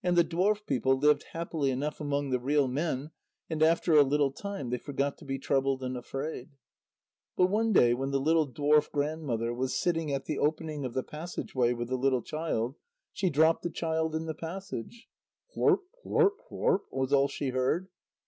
And 0.00 0.14
the 0.16 0.22
dwarf 0.22 0.64
people 0.64 0.96
lived 0.96 1.24
happily 1.32 1.72
enough 1.72 2.00
among 2.00 2.30
the 2.30 2.38
real 2.38 2.68
men, 2.68 3.10
and 3.50 3.64
after 3.64 3.96
a 3.96 4.04
little 4.04 4.30
time 4.30 4.70
they 4.70 4.78
forgot 4.78 5.18
to 5.18 5.24
be 5.24 5.40
troubled 5.40 5.82
and 5.82 5.96
afraid. 5.96 6.50
But 7.36 7.48
one 7.48 7.72
day 7.72 7.92
when 7.92 8.12
the 8.12 8.20
little 8.20 8.46
dwarf 8.46 8.88
grandmother 8.92 9.52
was 9.52 9.76
sitting 9.76 10.12
at 10.12 10.26
the 10.26 10.38
opening 10.38 10.84
of 10.84 10.94
the 10.94 11.02
passage 11.02 11.52
way 11.56 11.74
with 11.74 11.88
the 11.88 11.96
little 11.96 12.22
child, 12.22 12.76
she 13.12 13.28
dropped 13.28 13.64
the 13.64 13.70
child 13.70 14.14
in 14.14 14.26
the 14.26 14.34
passage. 14.34 15.08
"Hlurp 15.56 15.80
hlurp 16.04 16.36
hlurp," 16.48 16.82
was 16.92 17.12
all 17.12 17.26
she 17.26 17.48
heard. 17.48 17.88